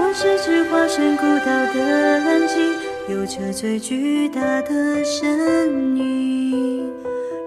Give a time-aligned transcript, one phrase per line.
[0.00, 1.44] 我是只化身孤岛
[1.74, 6.86] 的蓝鲸，有着最巨大的身影。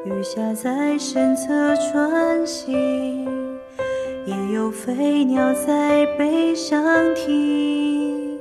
[0.04, 3.38] 雨下在身侧穿行，
[4.26, 8.40] 也有飞鸟在背上停。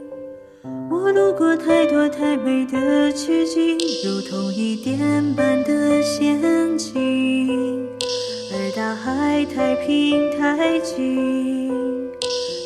[0.91, 4.99] 我路过太多太美的奇景，如同一点
[5.35, 6.41] 般的仙
[6.79, 7.87] 境，
[8.51, 12.00] 而大海太平太静。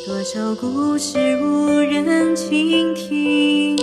[0.05, 3.75] 多少故事无人倾听？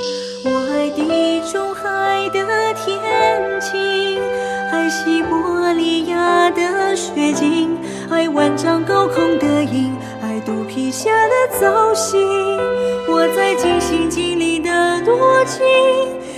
[0.44, 2.96] 我爱地中海的天
[3.60, 4.20] 晴，
[4.70, 7.76] 爱西伯利亚的雪景，
[8.08, 12.16] 爱万丈高空的鹰，爱肚皮下的藻荇。
[13.08, 15.60] 我在尽心尽力的多情，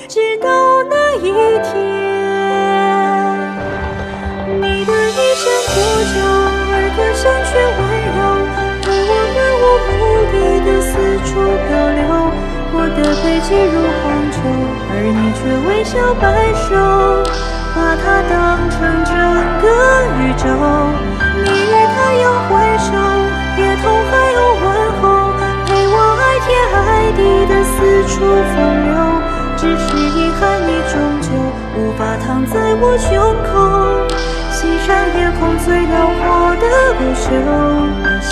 [0.09, 0.49] 直到
[0.85, 1.31] 那一
[1.63, 2.24] 天，
[10.95, 12.07] 四处漂流，
[12.71, 14.39] 我的背脊如荒丘，
[14.95, 16.71] 而你却微笑摆首，
[17.75, 19.11] 把它当成整
[19.59, 19.67] 个
[20.23, 20.47] 宇宙。
[21.43, 22.95] 你与太阳挥手，
[23.59, 24.71] 夜空还有问
[25.03, 25.35] 候，
[25.67, 27.75] 陪我爱天爱地的四
[28.07, 28.23] 处
[28.55, 28.95] 风流。
[29.59, 30.95] 只是遗憾，你终
[31.27, 31.35] 究
[31.75, 33.19] 无法躺在我胸
[33.51, 34.07] 口，
[34.53, 37.27] 欣赏夜空最辽阔的不朽。
[37.99, 38.31] 把心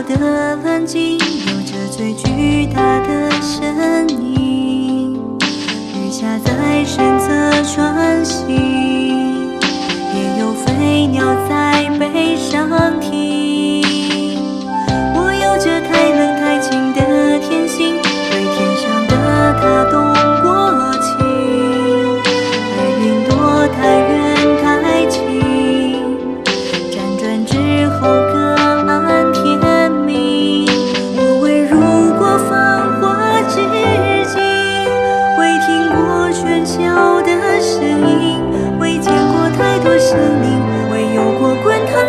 [0.00, 0.16] 我的
[0.64, 5.12] 蓝鲸，有着最巨大的身影。
[5.94, 8.89] 鱼虾在身侧穿行，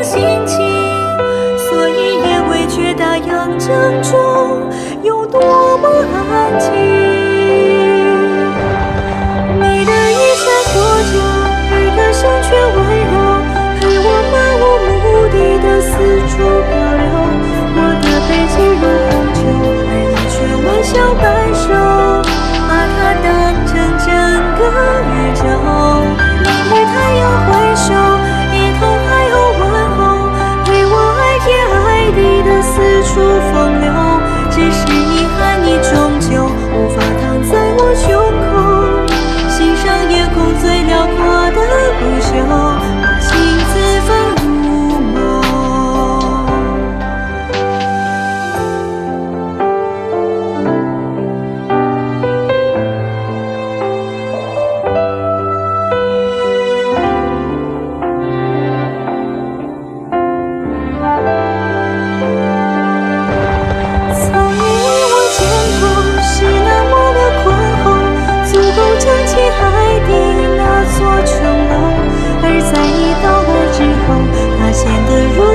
[0.03, 0.57] 心情，
[1.57, 3.69] 所以也未觉大洋正
[4.01, 4.67] 中
[5.03, 5.39] 有多
[5.77, 5.87] 么
[6.33, 6.71] 安静。
[9.59, 10.73] 你的衣衫破
[11.05, 11.13] 旧，
[11.69, 12.77] 而歌声却温
[13.11, 13.15] 柔，
[13.79, 15.91] 陪我漫无目的的四
[16.29, 16.33] 处
[16.65, 17.03] 漂流。
[17.77, 19.39] 我的背脊如荒丘，
[19.87, 20.35] 而你却
[20.65, 20.91] 微笑
[21.21, 21.23] 摆
[21.53, 21.63] 首，
[22.67, 23.29] 把它当
[23.67, 23.69] 成
[23.99, 24.07] 整
[24.57, 24.59] 个
[25.05, 25.41] 宇宙。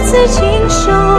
[0.07, 1.16] 此情守。